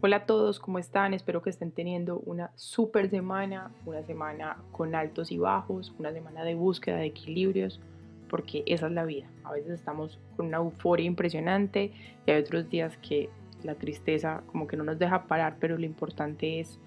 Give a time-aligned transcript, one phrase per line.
[0.00, 1.12] Hola a todos, ¿cómo están?
[1.12, 6.44] Espero que estén teniendo una super semana, una semana con altos y bajos, una semana
[6.44, 7.80] de búsqueda de equilibrios,
[8.28, 9.28] porque esa es la vida.
[9.42, 11.90] A veces estamos con una euforia impresionante
[12.24, 13.28] y hay otros días que
[13.64, 16.78] la tristeza como que no nos deja parar, pero lo importante es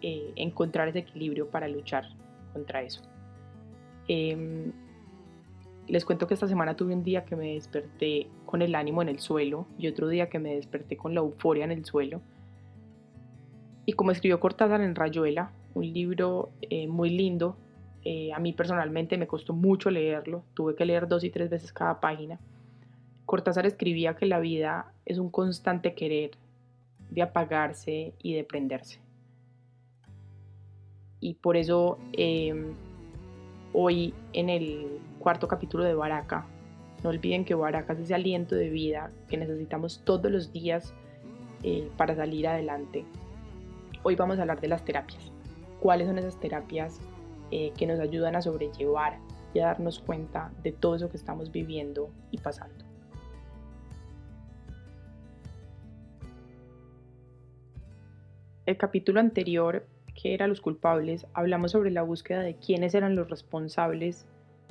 [0.00, 2.08] eh, encontrar ese equilibrio para luchar
[2.52, 3.02] contra eso.
[4.08, 4.72] Em,
[5.86, 9.08] les cuento que esta semana tuve un día que me desperté con el ánimo en
[9.08, 12.20] el suelo y otro día que me desperté con la euforia en el suelo.
[13.84, 17.56] Y como escribió Cortázar en Rayuela, un libro eh, muy lindo,
[18.04, 21.72] eh, a mí personalmente me costó mucho leerlo, tuve que leer dos y tres veces
[21.72, 22.38] cada página.
[23.26, 26.32] Cortázar escribía que la vida es un constante querer
[27.10, 29.00] de apagarse y de prenderse.
[31.20, 32.74] Y por eso em,
[33.72, 36.46] hoy en el cuarto capítulo de Baraka.
[37.02, 40.94] No olviden que Baraka es ese aliento de vida que necesitamos todos los días
[41.62, 43.04] eh, para salir adelante.
[44.04, 45.30] Hoy vamos a hablar de las terapias.
[45.78, 46.98] ¿Cuáles son esas terapias
[47.52, 49.18] eh, que nos ayudan a sobrellevar
[49.54, 52.84] y a darnos cuenta de todo eso que estamos viviendo y pasando?
[58.66, 59.86] El capítulo anterior,
[60.20, 64.26] que era los culpables, hablamos sobre la búsqueda de quiénes eran los responsables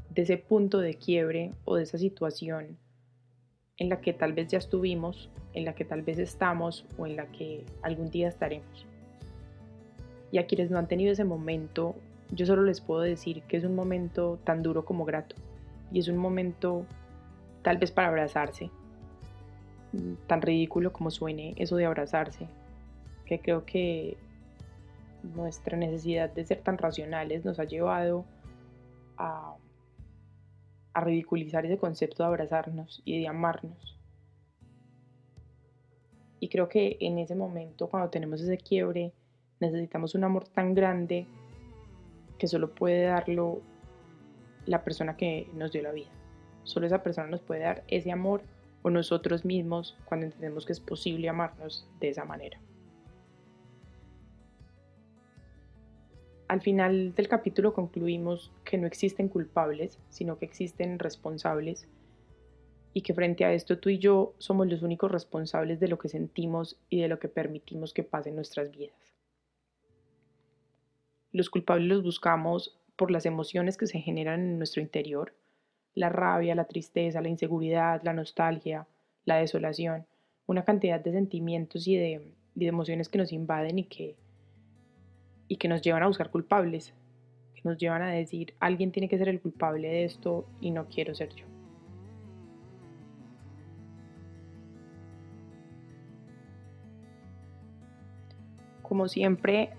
[0.10, 2.78] de ese punto de quiebre o de esa situación
[3.78, 7.16] en la que tal vez ya estuvimos, en la que tal vez estamos o en
[7.16, 8.91] la que algún día estaremos.
[10.32, 11.96] Y a quienes no han tenido ese momento,
[12.32, 15.36] yo solo les puedo decir que es un momento tan duro como grato.
[15.92, 16.86] Y es un momento
[17.62, 18.70] tal vez para abrazarse.
[20.28, 22.48] Tan ridículo como suene eso de abrazarse.
[23.26, 24.18] Que creo que
[25.36, 28.26] nuestra necesidad de ser tan racionales nos ha llevado
[29.18, 29.56] a
[30.94, 34.00] a ridiculizar ese concepto de abrazarnos y de amarnos.
[36.40, 39.14] Y creo que en ese momento, cuando tenemos ese quiebre,
[39.62, 41.28] necesitamos un amor tan grande
[42.38, 43.62] que solo puede darlo
[44.66, 46.10] la persona que nos dio la vida.
[46.64, 48.42] Solo esa persona nos puede dar ese amor
[48.82, 52.60] o nosotros mismos cuando entendemos que es posible amarnos de esa manera.
[56.48, 61.88] Al final del capítulo concluimos que no existen culpables, sino que existen responsables
[62.94, 66.10] y que frente a esto tú y yo somos los únicos responsables de lo que
[66.10, 69.14] sentimos y de lo que permitimos que pase en nuestras vidas.
[71.32, 75.34] Los culpables los buscamos por las emociones que se generan en nuestro interior,
[75.94, 78.88] la rabia, la tristeza, la inseguridad, la nostalgia,
[79.26, 80.06] la desolación,
[80.46, 84.18] una cantidad de sentimientos y de, y de emociones que nos invaden y que
[85.48, 86.94] y que nos llevan a buscar culpables,
[87.54, 90.88] que nos llevan a decir, alguien tiene que ser el culpable de esto y no
[90.88, 91.46] quiero ser yo.
[98.82, 99.72] Como siempre,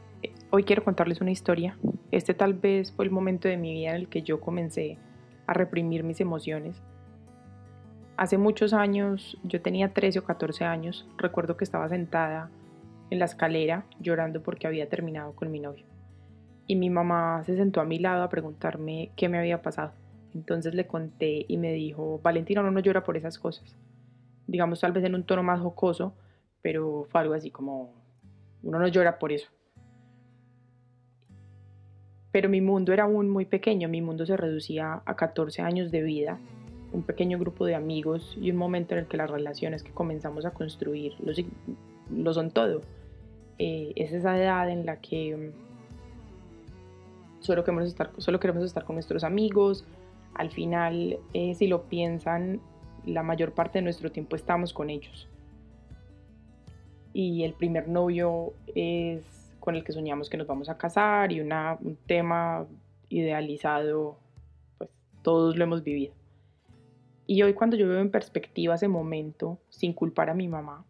[0.54, 1.78] hoy quiero contarles una historia.
[2.10, 4.98] Este tal vez fue el momento de mi vida en el que yo comencé
[5.46, 6.82] a reprimir mis emociones.
[8.18, 12.50] Hace muchos años, yo tenía 13 o 14 años, recuerdo que estaba sentada
[13.08, 15.86] en la escalera llorando porque había terminado con mi novio.
[16.66, 19.92] Y mi mamá se sentó a mi lado a preguntarme qué me había pasado.
[20.34, 23.74] Entonces le conté y me dijo, Valentina, uno no llora por esas cosas.
[24.46, 26.14] Digamos tal vez en un tono más jocoso,
[26.60, 27.94] pero fue algo así como,
[28.62, 29.50] uno no llora por eso.
[32.32, 36.02] Pero mi mundo era aún muy pequeño, mi mundo se reducía a 14 años de
[36.02, 36.38] vida,
[36.92, 40.44] un pequeño grupo de amigos y un momento en el que las relaciones que comenzamos
[40.44, 41.14] a construir
[42.10, 42.82] lo, son todo
[43.58, 48.96] eh, es esa edad en la que mm, solo queremos estar, solo queremos estar con
[48.96, 49.84] nuestros amigos.
[50.34, 52.60] Al final, eh, si lo piensan,
[53.04, 55.28] la mayor parte de nuestro tiempo estamos con ellos.
[57.12, 61.40] Y el primer novio es con el que soñamos que nos vamos a casar y
[61.40, 62.66] una, un tema
[63.08, 64.18] idealizado,
[64.76, 64.90] pues
[65.22, 66.14] todos lo hemos vivido.
[67.28, 70.84] Y hoy cuando yo veo en perspectiva ese momento, sin culpar a mi mamá,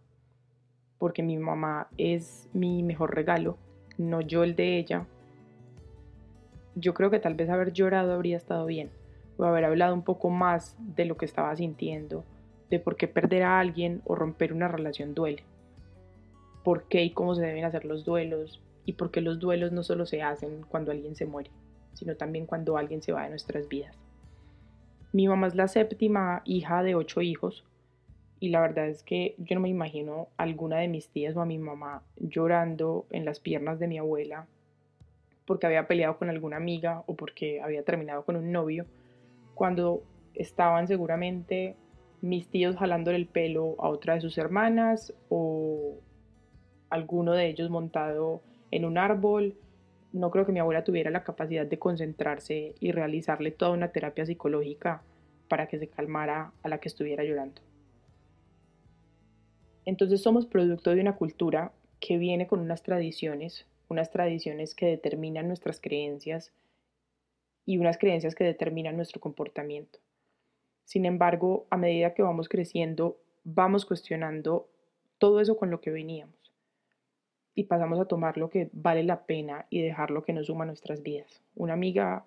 [0.97, 3.59] porque mi mamá es mi mejor regalo,
[3.99, 5.07] no yo el de ella.
[6.75, 8.91] Yo creo que tal vez haber llorado habría estado bien,
[9.37, 12.25] o haber hablado un poco más de lo que estaba sintiendo,
[12.71, 15.45] de por qué perder a alguien o romper una relación duele,
[16.65, 19.83] por qué y cómo se deben hacer los duelos, y por qué los duelos no
[19.83, 21.51] solo se hacen cuando alguien se muere,
[21.95, 23.97] sino también cuando alguien se va de nuestras vidas.
[25.13, 27.65] Mi mamá es la séptima hija de ocho hijos,
[28.41, 31.47] y la verdad es que yo no me imagino alguna de mis tías o a
[31.47, 34.47] mi mamá llorando en las piernas de mi abuela
[35.47, 38.87] porque había peleado con alguna amiga o porque había terminado con un novio,
[39.55, 40.03] cuando
[40.35, 41.77] estaban seguramente
[42.21, 45.97] mis tíos jalándole el pelo a otra de sus hermanas o
[46.93, 49.57] alguno de ellos montado en un árbol.
[50.13, 54.27] No creo que mi abuela tuviera la capacidad de concentrarse y realizarle toda una terapia
[54.27, 55.03] psicológica
[55.49, 57.63] para que se calmara a la que estuviera llorando.
[59.87, 65.49] Entonces somos producto de una cultura que viene con unas tradiciones, unas tradiciones que determinan
[65.49, 66.53] nuestras creencias
[67.65, 69.99] y unas creencias que determinan nuestro comportamiento.
[70.85, 74.69] Sin embargo, a medida que vamos creciendo, vamos cuestionando
[75.17, 76.42] todo eso con lo que veníamos
[77.55, 80.65] y pasamos a tomar lo que vale la pena y dejar lo que nos suma
[80.65, 81.43] a nuestras vidas.
[81.55, 82.25] Una amiga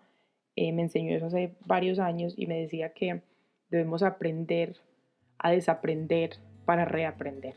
[0.55, 3.21] eh, me enseñó eso hace varios años y me decía que
[3.69, 4.75] debemos aprender
[5.37, 7.55] a desaprender para reaprender.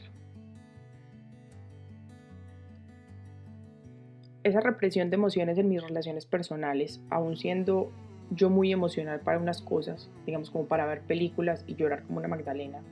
[4.43, 7.93] Esa represión de emociones en mis relaciones personales, aun siendo
[8.31, 12.29] yo muy emocional para unas cosas, digamos como para ver películas y llorar como una
[12.29, 12.83] Magdalena,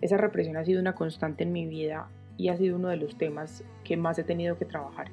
[0.00, 3.16] esa represión ha sido una constante en mi vida y ha sido uno de los
[3.16, 5.10] temas que más he tenido que trabajar.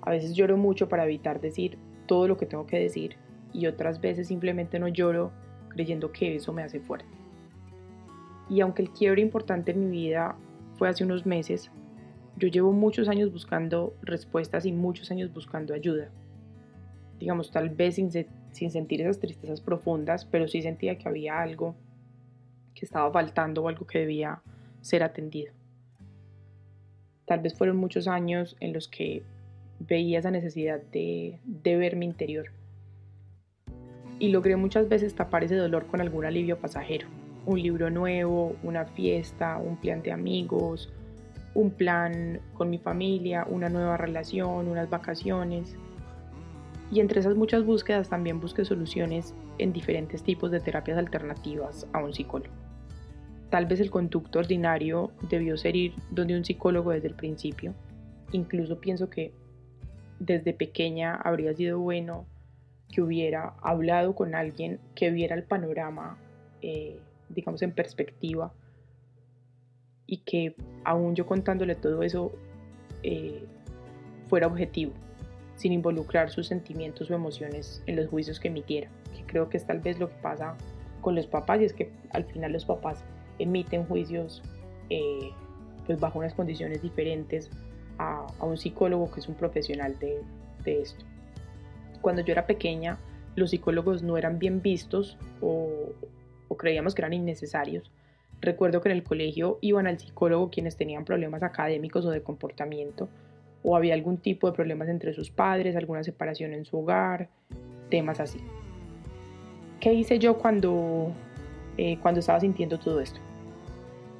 [0.00, 3.16] A veces lloro mucho para evitar decir todo lo que tengo que decir
[3.52, 5.32] y otras veces simplemente no lloro
[5.68, 7.08] creyendo que eso me hace fuerte.
[8.48, 10.36] Y aunque el quiebre importante en mi vida
[10.74, 11.70] fue hace unos meses,
[12.36, 16.10] yo llevo muchos años buscando respuestas y muchos años buscando ayuda.
[17.18, 21.76] Digamos, tal vez sin, sin sentir esas tristezas profundas, pero sí sentía que había algo
[22.74, 24.42] que estaba faltando o algo que debía
[24.80, 25.52] ser atendido.
[27.26, 29.22] Tal vez fueron muchos años en los que
[29.78, 32.46] veía esa necesidad de, de ver mi interior.
[34.18, 37.08] Y logré muchas veces tapar ese dolor con algún alivio pasajero.
[37.46, 40.92] Un libro nuevo, una fiesta, un plan de amigos,
[41.54, 45.76] un plan con mi familia, una nueva relación, unas vacaciones.
[46.90, 51.98] Y entre esas muchas búsquedas también busqué soluciones en diferentes tipos de terapias alternativas a
[51.98, 52.61] un psicólogo.
[53.52, 57.74] Tal vez el conducto ordinario debió ser ir donde un psicólogo desde el principio.
[58.30, 59.30] Incluso pienso que
[60.18, 62.24] desde pequeña habría sido bueno
[62.90, 66.16] que hubiera hablado con alguien que viera el panorama,
[66.62, 68.54] eh, digamos, en perspectiva
[70.06, 72.32] y que aún yo contándole todo eso
[73.02, 73.44] eh,
[74.28, 74.94] fuera objetivo,
[75.56, 79.66] sin involucrar sus sentimientos o emociones en los juicios que emitiera, que creo que es
[79.66, 80.56] tal vez lo que pasa
[81.02, 83.04] con los papás y es que al final los papás
[83.38, 84.42] emiten juicios
[84.90, 85.30] eh,
[85.86, 87.50] pues bajo unas condiciones diferentes
[87.98, 90.22] a, un psicólogo que es un profesional de,
[90.64, 91.04] esto.
[92.00, 92.98] Cuando yo era pequeña,
[93.34, 95.92] los psicólogos no eran bien vistos o,
[96.48, 97.90] o creíamos que eran innecesarios.
[98.40, 103.08] Recuerdo que en el colegio iban al psicólogo quienes tenían problemas académicos o de comportamiento,
[103.62, 107.28] o había algún tipo de problemas entre sus padres, alguna separación en su hogar,
[107.88, 108.40] temas así.
[109.80, 111.12] ¿Qué hice yo cuando,
[111.76, 113.20] eh, cuando estaba sintiendo todo esto?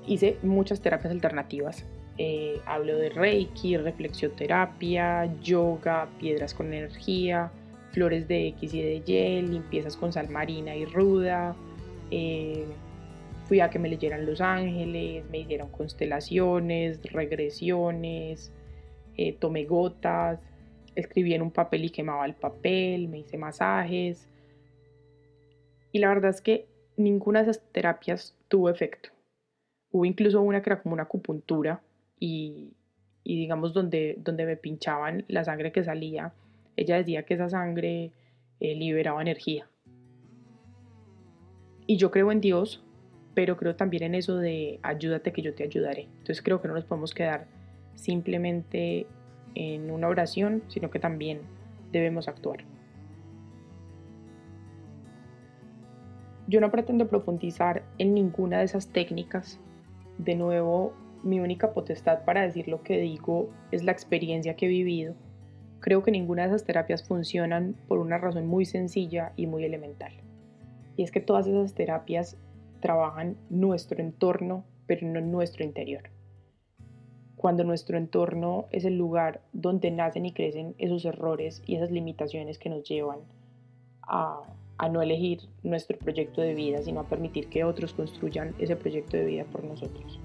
[0.07, 1.85] hice muchas terapias alternativas.
[2.19, 7.51] Eh, hablo de Reiki, reflexioterapia, yoga, piedras con energía,
[7.93, 11.57] flores de X y de Y, limpiezas con sal marina y ruda.
[12.11, 12.67] Eh,
[13.47, 18.53] fui a que me leyeran Los Ángeles, me hicieron constelaciones, regresiones,
[19.17, 20.41] eh, tomé gotas,
[20.95, 24.29] escribí en un papel y quemaba el papel, me hice masajes.
[25.93, 26.67] Y la verdad es que
[26.97, 29.11] ninguna de esas terapias tuvo efecto.
[29.91, 31.83] Hubo incluso una que era como una acupuntura
[32.19, 32.73] y,
[33.25, 36.33] digamos donde, donde me pinchaban la sangre que salía,
[36.77, 38.13] ella decía que esa sangre
[38.61, 39.69] eh, liberaba energía.
[41.87, 42.83] Y yo creo en Dios,
[43.35, 46.03] pero creo también en eso de ayúdate que yo te ayudaré.
[46.03, 47.47] Entonces creo que no nos podemos quedar
[47.95, 49.07] simplemente
[49.55, 51.41] en una oración, sino que también
[51.91, 52.65] debemos actuar.
[56.53, 59.59] Yo no pretendo profundizar en ninguna de esas técnicas
[60.19, 60.93] de nuevo,
[61.23, 65.15] mi única potestad para decir lo que digo es la experiencia que he vivido.
[65.81, 70.13] Creo que ninguna de esas terapias funcionan por una razón muy sencilla y muy elemental.
[70.95, 72.37] Y es que todas esas terapias
[72.81, 76.11] trabajan nuestro entorno, pero no nuestro interior.
[77.35, 82.59] Cuando nuestro entorno es el lugar donde nacen y crecen esos errores y esas limitaciones
[82.59, 83.21] que nos llevan
[84.03, 84.43] a
[84.83, 89.17] a no elegir nuestro proyecto de vida, sino a permitir que otros construyan ese proyecto
[89.17, 90.19] de vida por nosotros.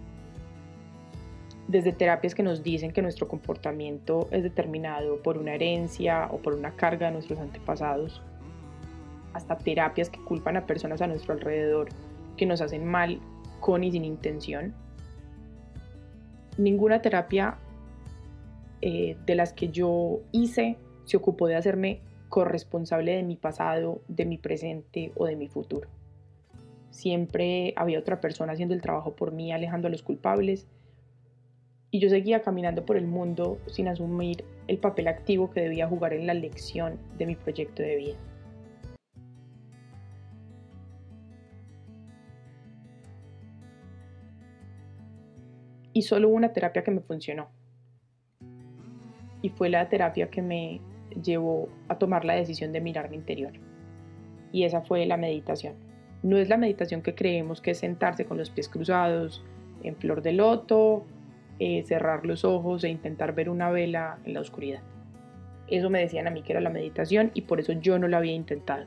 [1.68, 6.56] Desde terapias que nos dicen que nuestro comportamiento es determinado por una herencia o por
[6.56, 8.20] una carga de nuestros antepasados,
[9.34, 11.90] hasta terapias que culpan a personas a nuestro alrededor
[12.36, 13.20] que nos hacen mal
[13.60, 14.74] con y sin intención.
[16.58, 17.60] Ninguna terapia
[18.82, 24.26] eh, de las que yo hice se ocupó de hacerme corresponsable de mi pasado, de
[24.26, 25.90] mi presente o de mi futuro.
[26.90, 30.68] Siempre había otra persona haciendo el trabajo por mí, alejando a los culpables.
[31.92, 36.14] Y yo seguía caminando por el mundo sin asumir el papel activo que debía jugar
[36.14, 38.18] en la lección de mi proyecto de vida.
[45.94, 47.50] Y solo una terapia que me funcionó.
[49.42, 50.82] Y fue la terapia que me
[51.22, 53.54] llevó a tomar la decisión de mirar mi interior.
[54.52, 55.76] Y esa fue la meditación.
[56.24, 59.44] No es la meditación que creemos que es sentarse con los pies cruzados,
[59.84, 61.06] en flor de loto,
[61.60, 64.82] eh, cerrar los ojos e intentar ver una vela en la oscuridad.
[65.68, 68.18] Eso me decían a mí que era la meditación y por eso yo no la
[68.18, 68.86] había intentado.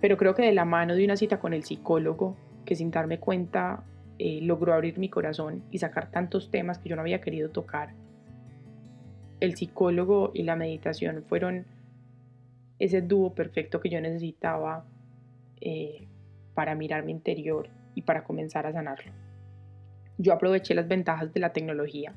[0.00, 3.18] Pero creo que de la mano de una cita con el psicólogo, que sin darme
[3.18, 3.82] cuenta
[4.18, 7.94] eh, logró abrir mi corazón y sacar tantos temas que yo no había querido tocar,
[9.40, 11.66] el psicólogo y la meditación fueron
[12.78, 14.84] ese dúo perfecto que yo necesitaba
[15.60, 16.06] eh,
[16.54, 19.12] para mirar mi interior y para comenzar a sanarlo.
[20.18, 22.12] Yo aproveché las ventajas de la tecnología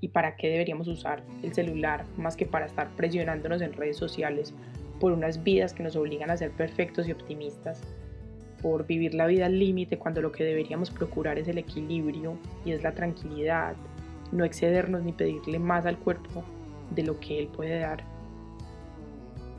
[0.00, 4.54] y para qué deberíamos usar el celular más que para estar presionándonos en redes sociales
[5.00, 7.82] por unas vidas que nos obligan a ser perfectos y optimistas,
[8.62, 12.70] por vivir la vida al límite cuando lo que deberíamos procurar es el equilibrio y
[12.70, 13.74] es la tranquilidad,
[14.32, 16.42] no excedernos ni pedirle más al cuerpo
[16.90, 18.04] de lo que él puede dar.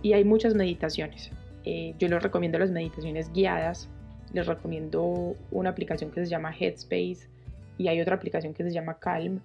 [0.01, 1.31] Y hay muchas meditaciones.
[1.63, 3.89] Eh, yo les recomiendo las meditaciones guiadas.
[4.33, 7.29] Les recomiendo una aplicación que se llama Headspace
[7.77, 9.39] y hay otra aplicación que se llama Calm.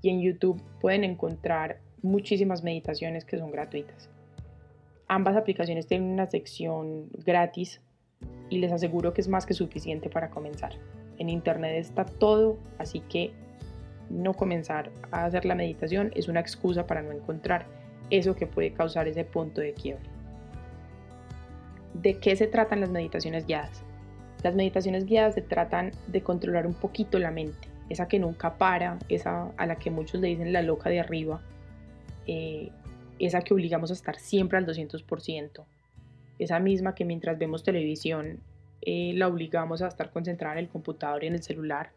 [0.00, 4.10] Y en YouTube pueden encontrar muchísimas meditaciones que son gratuitas.
[5.06, 7.80] Ambas aplicaciones tienen una sección gratis
[8.50, 10.72] y les aseguro que es más que suficiente para comenzar.
[11.18, 13.32] En internet está todo, así que
[14.12, 17.66] no comenzar a hacer la meditación es una excusa para no encontrar
[18.10, 20.04] eso que puede causar ese punto de quiebre.
[21.94, 23.82] ¿De qué se tratan las meditaciones guiadas?
[24.42, 28.98] Las meditaciones guiadas se tratan de controlar un poquito la mente, esa que nunca para,
[29.08, 31.40] esa a la que muchos le dicen la loca de arriba,
[32.26, 32.70] eh,
[33.18, 35.64] esa que obligamos a estar siempre al 200%,
[36.38, 38.40] esa misma que mientras vemos televisión
[38.80, 41.92] eh, la obligamos a estar concentrada en el computador y en el celular,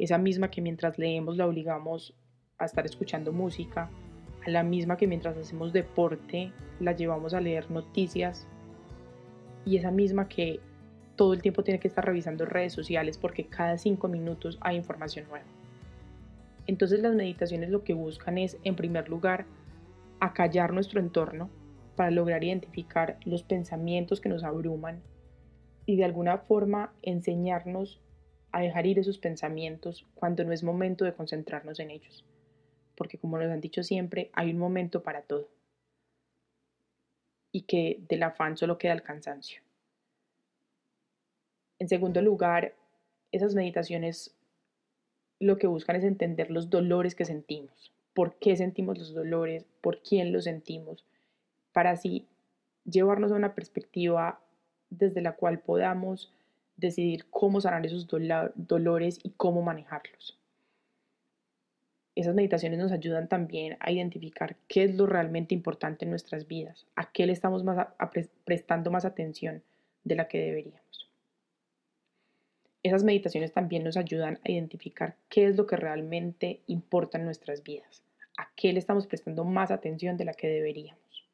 [0.00, 2.14] esa misma que mientras leemos la obligamos
[2.58, 3.90] a estar escuchando música,
[4.46, 8.46] a la misma que mientras hacemos deporte la llevamos a leer noticias
[9.66, 10.58] y esa misma que
[11.16, 15.26] todo el tiempo tiene que estar revisando redes sociales porque cada cinco minutos hay información
[15.28, 15.44] nueva.
[16.66, 19.44] Entonces las meditaciones lo que buscan es, en primer lugar,
[20.18, 21.50] acallar nuestro entorno
[21.94, 25.02] para lograr identificar los pensamientos que nos abruman
[25.84, 28.00] y de alguna forma enseñarnos
[28.52, 32.24] a dejar ir esos pensamientos cuando no es momento de concentrarnos en ellos.
[32.96, 35.48] Porque como nos han dicho siempre, hay un momento para todo.
[37.52, 39.62] Y que del afán solo queda el cansancio.
[41.78, 42.74] En segundo lugar,
[43.32, 44.34] esas meditaciones
[45.38, 47.92] lo que buscan es entender los dolores que sentimos.
[48.12, 49.64] ¿Por qué sentimos los dolores?
[49.80, 51.06] ¿Por quién los sentimos?
[51.72, 52.26] Para así
[52.84, 54.40] llevarnos a una perspectiva
[54.90, 56.32] desde la cual podamos
[56.80, 60.38] decidir cómo sanar esos dolores y cómo manejarlos.
[62.16, 66.86] Esas meditaciones nos ayudan también a identificar qué es lo realmente importante en nuestras vidas,
[66.96, 67.86] a qué le estamos más
[68.44, 69.62] prestando más atención
[70.04, 71.08] de la que deberíamos.
[72.82, 77.62] Esas meditaciones también nos ayudan a identificar qué es lo que realmente importa en nuestras
[77.62, 78.02] vidas,
[78.38, 81.28] a qué le estamos prestando más atención de la que deberíamos.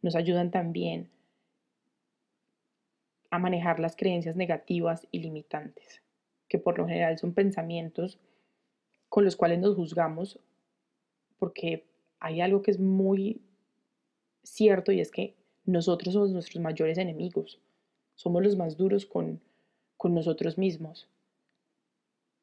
[0.00, 1.10] Nos ayudan también
[3.34, 6.02] a manejar las creencias negativas y limitantes,
[6.48, 8.20] que por lo general son pensamientos
[9.08, 10.38] con los cuales nos juzgamos,
[11.40, 11.84] porque
[12.20, 13.42] hay algo que es muy
[14.44, 17.60] cierto y es que nosotros somos nuestros mayores enemigos,
[18.14, 19.40] somos los más duros con,
[19.96, 21.08] con nosotros mismos.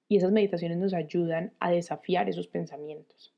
[0.09, 3.33] Y esas meditaciones nos ayudan a desafiar esos pensamientos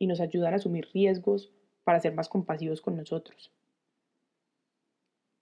[0.00, 1.52] y nos ayudan a asumir riesgos
[1.84, 3.52] para ser más compasivos con nosotros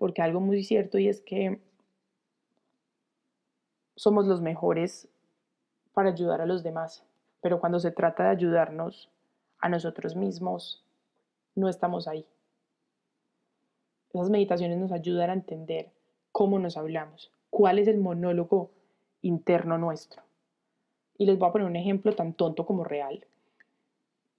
[0.04, 1.62] porque algo muy cierto y es que
[3.96, 5.08] somos los mejores
[5.94, 7.06] para ayudar a los demás,
[7.40, 9.10] pero cuando se trata de ayudarnos
[9.60, 10.84] a nosotros mismos,
[11.54, 12.26] no estamos ahí.
[14.12, 15.90] Esas meditaciones nos ayudan a entender
[16.32, 18.72] cómo nos hablamos, cuál es el monólogo
[19.22, 20.22] interno nuestro.
[21.16, 23.26] Y les voy a poner un ejemplo tan tonto como real.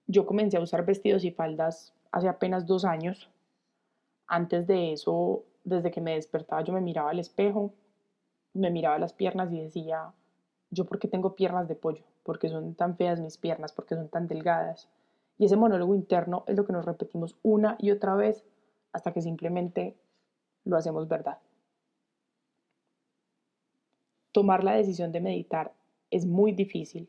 [0.06, 3.28] Yo comencé a usar vestidos y faldas hace apenas dos años
[4.26, 7.74] antes de eso, desde que me despertaba, yo me miraba al espejo,
[8.54, 10.12] me miraba las piernas y decía,
[10.70, 14.08] yo por qué tengo piernas de pollo, porque son tan feas mis piernas, porque son
[14.08, 14.88] tan delgadas.
[15.38, 18.44] Y ese monólogo interno es lo que nos repetimos una y otra vez
[18.92, 19.96] hasta que simplemente
[20.64, 21.38] lo hacemos verdad.
[24.30, 25.72] Tomar la decisión de meditar
[26.12, 27.08] es muy difícil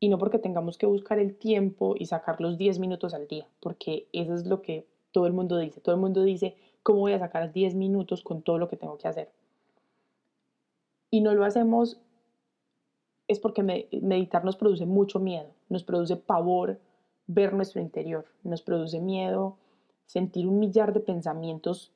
[0.00, 3.46] y no porque tengamos que buscar el tiempo y sacar los 10 minutos al día,
[3.60, 5.80] porque eso es lo que todo el mundo dice.
[5.80, 8.98] Todo el mundo dice, ¿cómo voy a sacar 10 minutos con todo lo que tengo
[8.98, 9.30] que hacer?
[11.10, 12.00] Y no lo hacemos
[13.28, 16.80] es porque meditar nos produce mucho miedo, nos produce pavor
[17.26, 19.56] ver nuestro interior, nos produce miedo
[20.06, 21.92] sentir un millar de pensamientos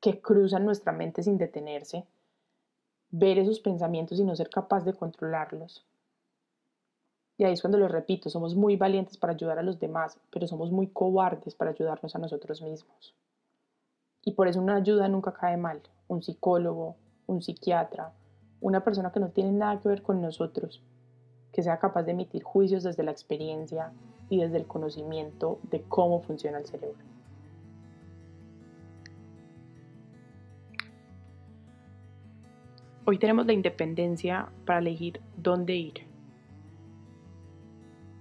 [0.00, 2.06] que cruzan nuestra mente sin detenerse,
[3.10, 5.84] ver esos pensamientos y no ser capaz de controlarlos.
[7.36, 10.46] Y ahí es cuando lo repito, somos muy valientes para ayudar a los demás, pero
[10.46, 13.14] somos muy cobardes para ayudarnos a nosotros mismos.
[14.24, 15.80] Y por eso una ayuda nunca cae mal.
[16.08, 16.96] Un psicólogo,
[17.26, 18.12] un psiquiatra,
[18.60, 20.82] una persona que no tiene nada que ver con nosotros,
[21.52, 23.92] que sea capaz de emitir juicios desde la experiencia
[24.28, 27.10] y desde el conocimiento de cómo funciona el cerebro.
[33.06, 36.06] Hoy tenemos la independencia para elegir dónde ir,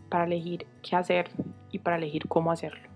[0.10, 1.30] para elegir qué hacer
[1.72, 2.90] y para elegir cómo hacerlo.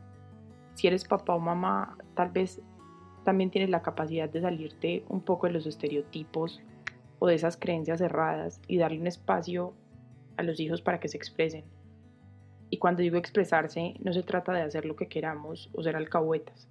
[0.73, 2.61] Si eres papá o mamá, tal vez
[3.23, 6.61] también tienes la capacidad de salirte un poco de los estereotipos
[7.19, 9.73] o de esas creencias cerradas y darle un espacio
[10.37, 11.63] a los hijos para que se expresen.
[12.69, 16.67] Y cuando digo expresarse, no se trata de hacer lo que queramos o ser alcahuetas.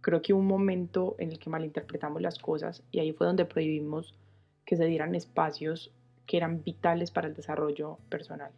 [0.00, 3.44] Creo que hubo un momento en el que malinterpretamos las cosas y ahí fue donde
[3.44, 4.14] prohibimos
[4.64, 5.92] que se dieran espacios
[6.26, 8.52] que eran vitales para el desarrollo personal.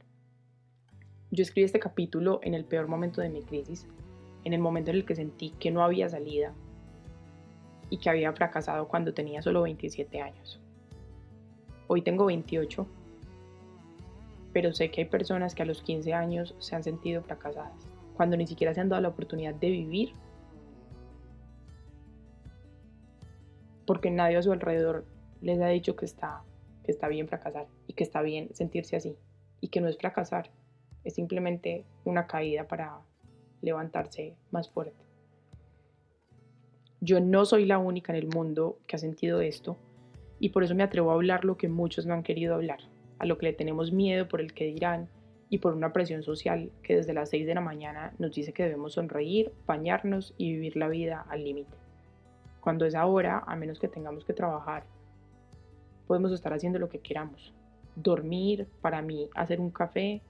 [1.30, 3.87] Yo escribí este capítulo en el peor momento de mi crisis,
[4.44, 6.52] en el momento en el que sentí que no había salida
[7.90, 10.61] y que había fracasado cuando tenía solo 27 años.
[11.88, 12.87] Hoy tengo 28,
[14.52, 18.37] pero sé que hay personas que a los 15 años se han sentido fracasadas, cuando
[18.37, 20.14] ni siquiera se han dado la oportunidad de vivir,
[23.87, 25.04] porque nadie a su alrededor
[25.40, 26.42] les ha dicho que está,
[26.85, 29.17] que está bien fracasar y que está bien sentirse así
[29.60, 30.50] y que no es fracasar,
[31.02, 33.00] es simplemente una caída para
[33.62, 35.09] levantarse más fuerte.
[37.02, 39.78] Yo no soy la única en el mundo que ha sentido esto
[40.39, 42.80] y por eso me atrevo a hablar lo que muchos no han querido hablar,
[43.19, 45.08] a lo que le tenemos miedo por el que dirán
[45.49, 48.65] y por una presión social que desde las 6 de la mañana nos dice que
[48.65, 51.75] debemos sonreír, bañarnos y vivir la vida al límite.
[52.60, 54.84] Cuando es ahora, a menos que tengamos que trabajar
[56.06, 57.54] podemos estar haciendo lo que queramos.
[57.97, 60.21] Dormir, para mí, hacer un café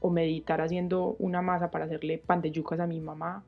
[0.00, 3.44] o meditar haciendo una masa para hacerle pan de yucas a mi mamá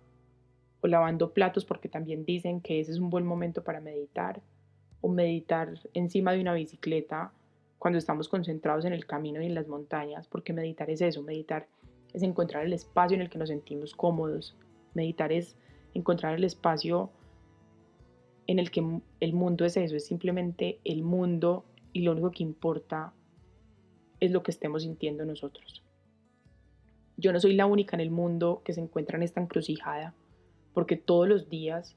[0.85, 4.43] o lavando platos porque también dicen que ese es un buen momento para meditar
[5.01, 7.33] o meditar encima de una bicicleta
[7.79, 11.69] cuando estamos concentrados en el camino y en las montañas, porque meditar es eso, meditar
[12.13, 14.59] es encontrar el espacio en el que nos sentimos cómodos,
[14.93, 15.57] meditar es
[15.95, 17.11] encontrar el espacio
[18.47, 22.43] en el que el mundo es eso, es simplemente el mundo y lo único que
[22.43, 23.15] importa
[24.21, 25.83] es lo que estemos sintiendo nosotros.
[27.17, 30.13] Yo no soy la única en el mundo que se encuentra en esta encrucijada,
[30.75, 31.97] porque todos los días,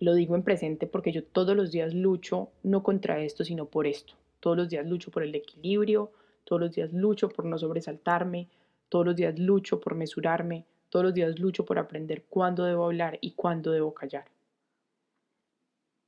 [0.00, 3.86] lo digo en presente porque yo todos los días lucho no contra esto, sino por
[3.86, 4.14] esto.
[4.40, 6.12] Todos los días lucho por el equilibrio,
[6.44, 8.48] todos los días lucho por no sobresaltarme,
[8.88, 13.18] todos los días lucho por mesurarme, todos los días lucho por aprender cuándo debo hablar
[13.20, 14.26] y cuándo debo callar.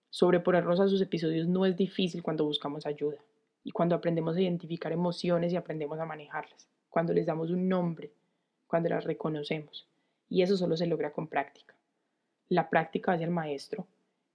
[0.09, 3.19] Sobreponernos a sus episodios no es difícil cuando buscamos ayuda
[3.65, 8.13] y cuando aprendemos a identificar emociones y aprendemos a manejarlas, cuando les damos un nombre,
[8.67, 9.89] cuando las reconocemos.
[10.31, 11.75] Y eso solo se logra con práctica.
[12.49, 13.87] La práctica hace el maestro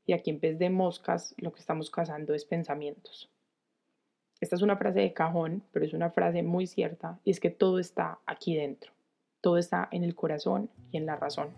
[0.06, 3.32] y aquí en vez de moscas lo que estamos cazando es pensamientos.
[4.40, 7.50] Esta es una frase de cajón, pero es una frase muy cierta y es que
[7.50, 8.92] todo está aquí dentro.
[9.42, 11.50] Todo está en el corazón y en la razón.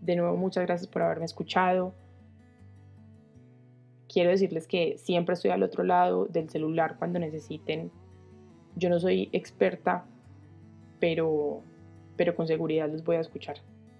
[0.00, 1.94] De nuevo, muchas gracias por haberme escuchado
[4.12, 7.90] quiero decirles que siempre estoy al otro lado del celular cuando necesiten.
[8.76, 10.04] Yo no soy experta,
[11.00, 11.62] pero,
[12.16, 13.56] pero con seguridad les voy a escuchar.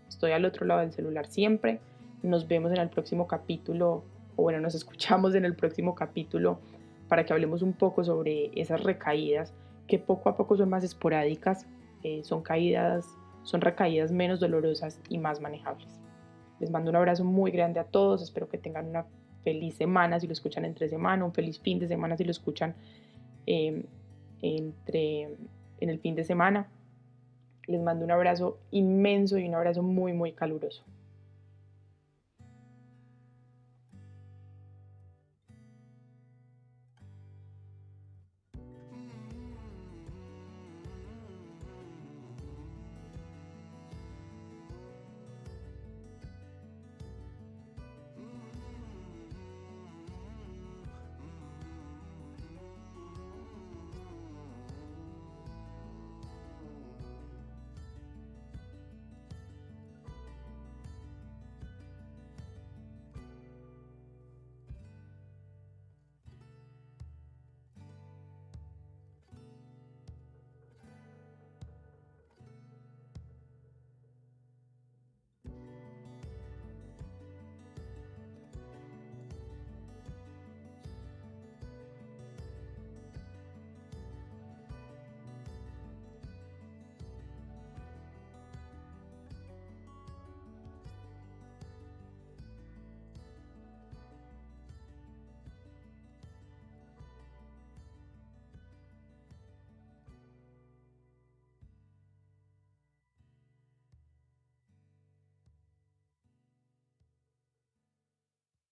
[0.09, 1.81] Estoy al otro lado del celular siempre.
[2.23, 4.05] Nos vemos en el próximo capítulo,
[4.37, 6.59] o bueno, nos escuchamos en el próximo capítulo
[7.09, 9.53] para que hablemos un poco sobre esas recaídas
[9.87, 11.67] que poco a poco son más esporádicas,
[12.03, 13.07] eh, son caídas,
[13.43, 16.01] son recaídas menos dolorosas y más manejables.
[16.61, 19.05] Les mando un abrazo muy grande a todos, espero que tengan una
[19.43, 22.75] feliz semana si lo escuchan entre semana, un feliz fin de semana si lo escuchan
[23.47, 23.83] em,
[24.41, 25.37] entre,
[25.81, 26.69] en el fin de semana.
[27.67, 30.83] Les mando un abrazo inmenso y un abrazo muy, muy caluroso.